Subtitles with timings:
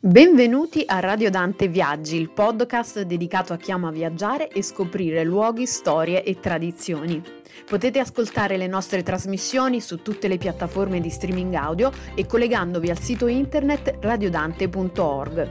[0.00, 5.66] Benvenuti a Radio Dante Viaggi, il podcast dedicato a chi ama viaggiare e scoprire luoghi,
[5.66, 7.20] storie e tradizioni.
[7.68, 12.98] Potete ascoltare le nostre trasmissioni su tutte le piattaforme di streaming audio e collegandovi al
[12.98, 15.50] sito internet radiodante.org.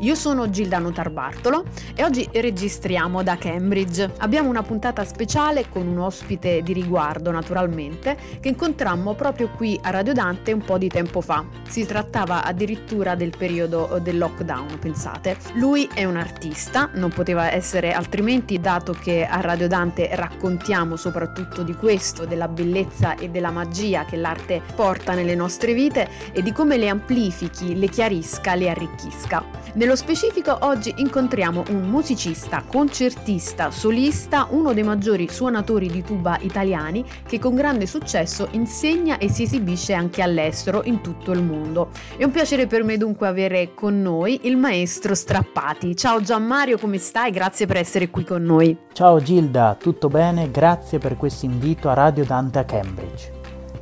[0.00, 1.64] Io sono Gildano Tarbartolo
[1.94, 4.12] e oggi registriamo da Cambridge.
[4.18, 9.90] Abbiamo una puntata speciale con un ospite di riguardo, naturalmente, che incontrammo proprio qui a
[9.90, 11.44] Radio Dante un po' di tempo fa.
[11.68, 15.36] Si trattava addirittura del periodo del lockdown, pensate.
[15.54, 21.35] Lui è un artista, non poteva essere altrimenti dato che a Radio Dante raccontiamo soprattutto
[21.36, 26.42] soprattutto di questo, della bellezza e della magia che l'arte porta nelle nostre vite e
[26.42, 29.44] di come le amplifichi, le chiarisca, le arricchisca.
[29.74, 37.04] Nello specifico oggi incontriamo un musicista, concertista, solista, uno dei maggiori suonatori di tuba italiani
[37.26, 41.90] che con grande successo insegna e si esibisce anche all'estero in tutto il mondo.
[42.16, 45.94] È un piacere per me dunque avere con noi il maestro Strappati.
[45.94, 47.30] Ciao Gianmario, come stai?
[47.30, 48.84] Grazie per essere qui con noi.
[48.94, 50.50] Ciao Gilda, tutto bene?
[50.50, 53.32] Grazie per questo invito a Radio Dante a Cambridge.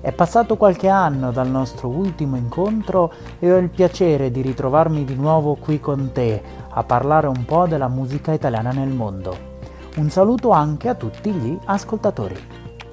[0.01, 5.15] È passato qualche anno dal nostro ultimo incontro e ho il piacere di ritrovarmi di
[5.15, 9.53] nuovo qui con te a parlare un po' della musica italiana nel mondo.
[9.97, 12.37] Un saluto anche a tutti gli ascoltatori.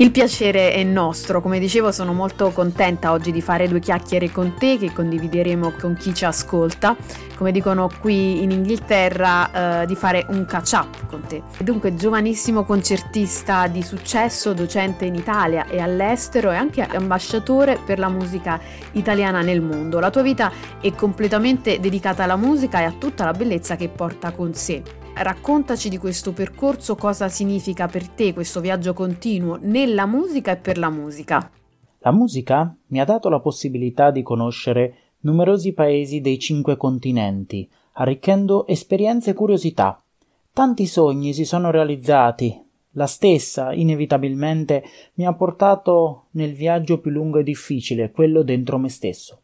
[0.02, 4.56] Il piacere è nostro, come dicevo sono molto contenta oggi di fare due chiacchiere con
[4.58, 6.96] te che condivideremo con chi ci ascolta,
[7.38, 11.44] come dicono qui in Inghilterra, eh, di fare un catch up con te.
[11.60, 18.10] Dunque giovanissimo concertista di successo, docente in Italia e all'estero e anche ambasciatore per la
[18.10, 18.60] musica
[18.94, 20.00] italiana nel mondo.
[20.00, 24.32] La tua vita è completamente dedicata alla musica e a tutta la bellezza che porta
[24.32, 24.82] con sé.
[25.14, 30.78] Raccontaci di questo percorso, cosa significa per te questo viaggio continuo nella musica e per
[30.78, 31.52] la musica.
[32.00, 38.66] La musica mi ha dato la possibilità di conoscere numerosi paesi dei cinque continenti, arricchendo
[38.66, 40.02] esperienze e curiosità.
[40.52, 42.59] Tanti sogni si sono realizzati.
[42.94, 44.83] La stessa, inevitabilmente,
[45.16, 49.42] mi ha portato nel viaggio più lungo e difficile, quello dentro me stesso.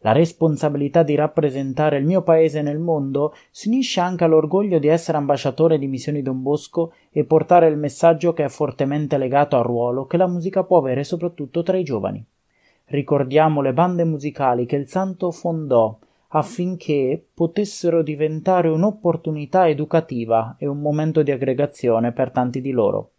[0.00, 5.18] La responsabilità di rappresentare il mio paese nel mondo si unisce anche all'orgoglio di essere
[5.18, 10.06] ambasciatore di Missioni Don Bosco e portare il messaggio che è fortemente legato al ruolo
[10.06, 12.24] che la musica può avere soprattutto tra i giovani.
[12.84, 15.98] Ricordiamo le bande musicali che il santo fondò
[16.28, 23.10] affinché potessero diventare un'opportunità educativa e un momento di aggregazione per tanti di loro.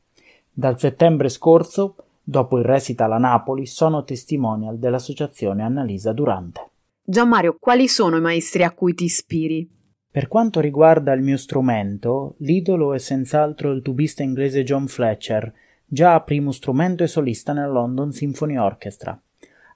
[0.51, 1.95] Dal settembre scorso
[2.29, 6.68] Dopo il recital a Napoli sono testimonial dell'associazione Annalisa Durante.
[7.09, 9.67] Gianmario, quali sono i maestri a cui ti ispiri?
[10.11, 15.51] Per quanto riguarda il mio strumento, l'idolo è senz'altro il tubista inglese John Fletcher,
[15.87, 19.19] già primo strumento e solista nella London Symphony Orchestra.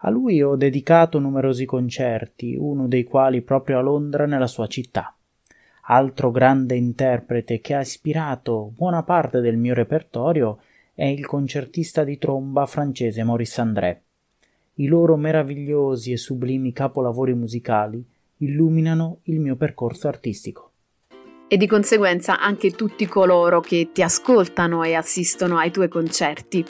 [0.01, 5.15] A lui ho dedicato numerosi concerti, uno dei quali proprio a Londra nella sua città.
[5.85, 10.59] Altro grande interprete che ha ispirato buona parte del mio repertorio
[10.93, 14.03] è il concertista di tromba francese Maurice André.
[14.75, 18.03] I loro meravigliosi e sublimi capolavori musicali
[18.37, 20.72] illuminano il mio percorso artistico.
[21.53, 26.65] E di conseguenza anche tutti coloro che ti ascoltano e assistono ai tuoi concerti.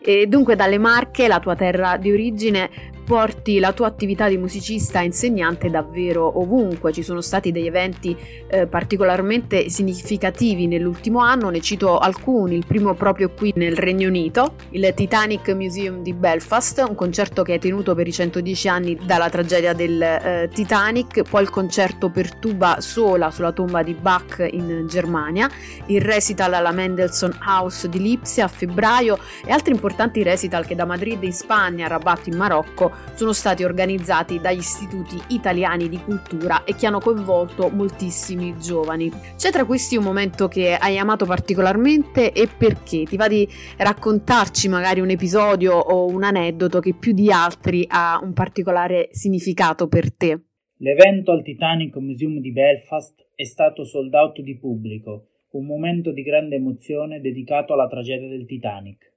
[0.00, 2.70] E dunque dalle Marche, la tua terra di origine,
[3.10, 6.92] porti la tua attività di musicista e insegnante davvero ovunque.
[6.92, 8.16] Ci sono stati degli eventi
[8.48, 14.54] eh, particolarmente significativi nell'ultimo anno, ne cito alcuni, il primo proprio qui nel Regno Unito,
[14.70, 19.28] il Titanic Museum di Belfast, un concerto che è tenuto per i 110 anni dalla
[19.28, 24.19] tragedia del eh, Titanic, poi il concerto per tuba sola sulla tomba di Bach
[24.50, 25.48] in Germania,
[25.86, 30.84] il recital alla Mendelssohn House di Lipsia a febbraio e altri importanti recital che da
[30.84, 36.64] Madrid in Spagna a Rabat in Marocco sono stati organizzati dagli istituti italiani di cultura
[36.64, 39.10] e che hanno coinvolto moltissimi giovani.
[39.36, 43.04] C'è tra questi un momento che hai amato particolarmente e perché?
[43.04, 48.18] Ti va di raccontarci magari un episodio o un aneddoto che più di altri ha
[48.22, 50.49] un particolare significato per te?
[50.82, 56.22] L'evento al Titanic Museum di Belfast è stato sold out di pubblico, un momento di
[56.22, 59.10] grande emozione dedicato alla tragedia del Titanic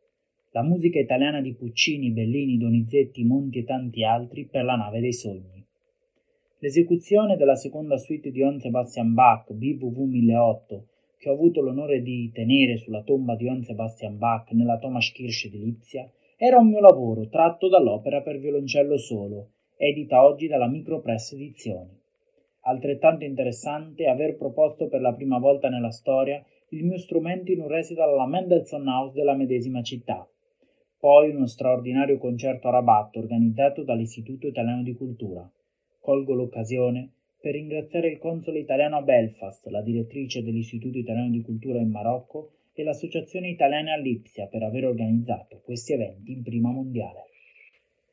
[0.56, 5.14] la musica italiana di Puccini, Bellini, Donizetti, Monti e tanti altri per la nave dei
[5.14, 5.66] sogni.
[6.60, 10.88] L'esecuzione della seconda suite di Johann Sebastian Bach, BWV 1008,
[11.18, 15.64] che ho avuto l'onore di tenere sulla tomba di Johann Sebastian Bach nella Thomaskirche di
[15.64, 16.08] Lipsia,
[16.38, 19.50] era un mio lavoro tratto dall'opera per violoncello solo,
[19.86, 22.00] edita oggi dalla Micropress Edizioni.
[22.62, 27.60] Altrettanto interessante è aver proposto per la prima volta nella storia il mio strumento in
[27.60, 30.26] un recital alla Mendelssohn House della medesima città,
[30.98, 35.52] poi uno straordinario concerto a Rabat organizzato dall'Istituto Italiano di Cultura.
[36.00, 41.80] Colgo l'occasione per ringraziare il console italiano a Belfast, la direttrice dell'Istituto Italiano di Cultura
[41.80, 47.32] in Marocco e l'Associazione Italiana a Lipsia per aver organizzato questi eventi in prima mondiale.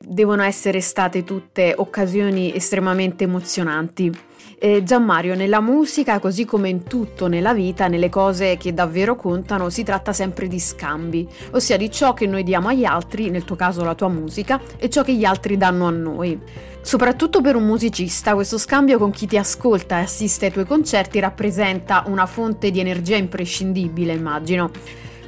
[0.03, 4.11] Devono essere state tutte occasioni estremamente emozionanti.
[4.57, 9.69] Eh, Gianmario, nella musica, così come in tutto nella vita, nelle cose che davvero contano,
[9.69, 13.55] si tratta sempre di scambi, ossia di ciò che noi diamo agli altri, nel tuo
[13.55, 16.39] caso la tua musica, e ciò che gli altri danno a noi.
[16.81, 21.19] Soprattutto per un musicista, questo scambio con chi ti ascolta e assiste ai tuoi concerti
[21.19, 24.69] rappresenta una fonte di energia imprescindibile, immagino.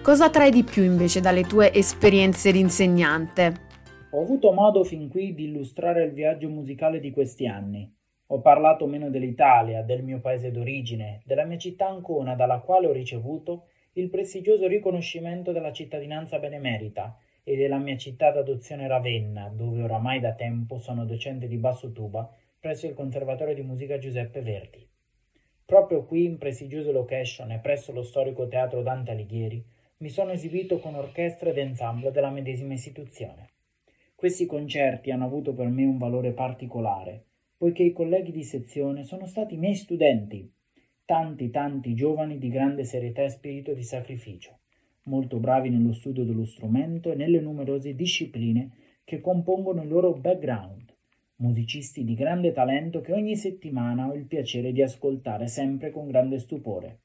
[0.01, 3.71] Cosa trae di più invece dalle tue esperienze di insegnante?
[4.15, 7.91] Ho avuto modo fin qui di illustrare il viaggio musicale di questi anni.
[8.27, 12.91] Ho parlato meno dell'Italia, del mio paese d'origine, della mia città Ancona, dalla quale ho
[12.91, 20.19] ricevuto il prestigioso riconoscimento della cittadinanza benemerita e della mia città d'adozione Ravenna, dove oramai
[20.19, 24.87] da tempo sono docente di basso tuba presso il Conservatorio di Musica Giuseppe Verdi.
[25.65, 29.65] Proprio qui, in prestigiose location e presso lo storico teatro Dante Alighieri,
[29.97, 33.52] mi sono esibito con orchestra ed ensemble della medesima istituzione.
[34.23, 37.25] Questi concerti hanno avuto per me un valore particolare,
[37.57, 40.49] poiché i colleghi di sezione sono stati miei studenti,
[41.03, 44.59] tanti tanti giovani di grande serietà e spirito di sacrificio,
[45.07, 48.71] molto bravi nello studio dello strumento e nelle numerose discipline
[49.03, 50.95] che compongono il loro background,
[51.39, 56.39] musicisti di grande talento che ogni settimana ho il piacere di ascoltare sempre con grande
[56.39, 56.99] stupore.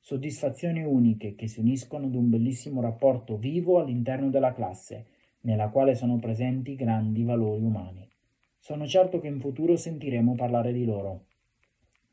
[0.00, 5.06] Soddisfazioni uniche che si uniscono ad un bellissimo rapporto vivo all'interno della classe,
[5.42, 8.08] nella quale sono presenti grandi valori umani.
[8.58, 11.24] Sono certo che in futuro sentiremo parlare di loro.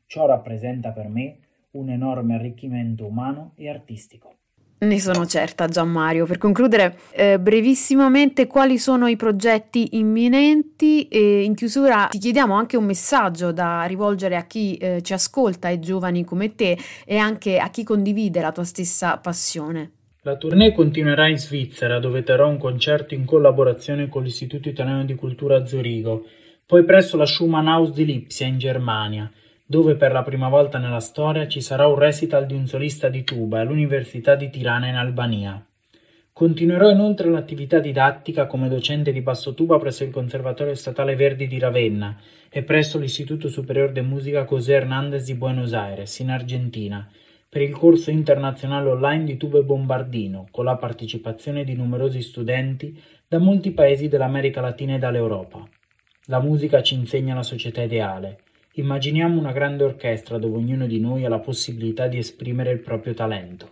[0.06, 1.38] Ciò rappresenta per me
[1.72, 4.36] un enorme arricchimento umano e artistico.
[4.80, 6.24] Ne sono certa, Gianmario.
[6.24, 11.08] Per concludere, eh, brevissimamente, quali sono i progetti imminenti?
[11.08, 15.66] E in chiusura ti chiediamo anche un messaggio da rivolgere a chi eh, ci ascolta,
[15.66, 19.97] ai giovani come te e anche a chi condivide la tua stessa passione.
[20.28, 25.14] La tournée continuerà in Svizzera, dove terrò un concerto in collaborazione con l'Istituto Italiano di
[25.14, 26.26] Cultura a Zurigo,
[26.66, 29.32] poi presso la Schumann Haus di Lipsia in Germania,
[29.64, 33.24] dove per la prima volta nella storia ci sarà un recital di un solista di
[33.24, 35.64] tuba all'Università di Tirana in Albania.
[36.30, 41.58] Continuerò inoltre l'attività didattica come docente di basso tuba presso il Conservatorio Statale Verdi di
[41.58, 42.14] Ravenna
[42.50, 47.08] e presso l'Istituto Superiore de Musica José Hernández di Buenos Aires, in Argentina,
[47.50, 53.38] per il corso internazionale online di Tube Bombardino, con la partecipazione di numerosi studenti da
[53.38, 55.66] molti paesi dell'America Latina e dall'Europa.
[56.26, 58.40] La musica ci insegna la società ideale.
[58.74, 63.14] Immaginiamo una grande orchestra dove ognuno di noi ha la possibilità di esprimere il proprio
[63.14, 63.70] talento.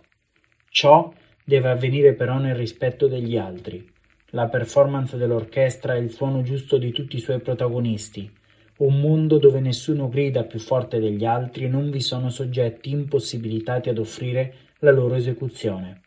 [0.69, 1.13] Ciò
[1.45, 3.87] deve avvenire però nel rispetto degli altri.
[4.31, 8.29] La performance dell'orchestra è il suono giusto di tutti i suoi protagonisti,
[8.77, 13.89] un mondo dove nessuno grida più forte degli altri e non vi sono soggetti impossibilitati
[13.89, 16.01] ad offrire la loro esecuzione.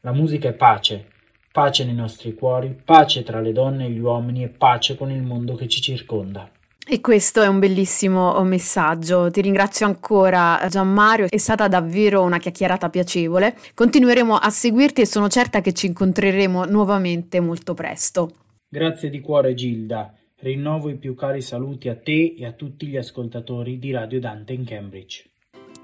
[0.00, 1.06] La musica è pace,
[1.52, 5.22] pace nei nostri cuori, pace tra le donne e gli uomini e pace con il
[5.22, 6.50] mondo che ci circonda.
[6.88, 9.28] E questo è un bellissimo messaggio.
[9.28, 13.56] Ti ringrazio ancora Gianmario, è stata davvero una chiacchierata piacevole.
[13.74, 18.30] Continueremo a seguirti e sono certa che ci incontreremo nuovamente molto presto.
[18.68, 20.14] Grazie di cuore Gilda.
[20.46, 24.52] Rinnovo i più cari saluti a te e a tutti gli ascoltatori di Radio Dante
[24.52, 25.35] in Cambridge.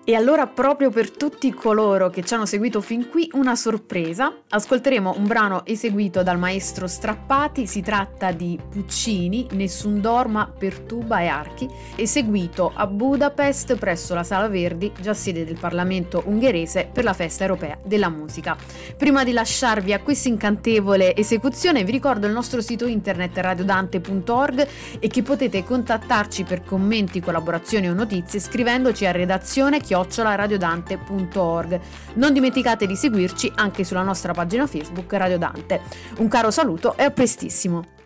[0.04, 5.14] E allora proprio per tutti coloro che ci hanno seguito fin qui una sorpresa, ascolteremo
[5.16, 11.28] un brano eseguito dal maestro Strappati, si tratta di Puccini, Nessun dorma per tuba e
[11.28, 17.12] archi, eseguito a Budapest presso la Sala Verdi, già sede del Parlamento ungherese per la
[17.12, 18.56] festa europea della musica.
[18.96, 24.66] Prima di lasciarvi a questa incantevole esecuzione vi ricordo il nostro sito internet radiodante.org
[24.98, 31.80] e che potete contattarci per commenti, collaborazioni o notizie scrivendoci a redazione chiocciolaradiodante.org.
[32.14, 35.82] Non dimenticate di seguirci anche sulla nostra pagina Facebook Radio Dante.
[36.18, 38.00] Un caro saluto e a prestissimo!